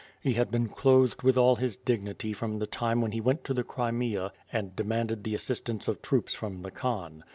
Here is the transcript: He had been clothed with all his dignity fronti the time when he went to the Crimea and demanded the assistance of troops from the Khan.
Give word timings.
He 0.19 0.33
had 0.33 0.49
been 0.49 0.67
clothed 0.67 1.21
with 1.21 1.37
all 1.37 1.57
his 1.57 1.75
dignity 1.75 2.33
fronti 2.33 2.57
the 2.57 2.65
time 2.65 3.01
when 3.01 3.11
he 3.11 3.21
went 3.21 3.43
to 3.43 3.53
the 3.53 3.63
Crimea 3.63 4.33
and 4.51 4.75
demanded 4.75 5.23
the 5.23 5.35
assistance 5.35 5.87
of 5.87 6.01
troops 6.01 6.33
from 6.33 6.63
the 6.63 6.71
Khan. 6.71 7.23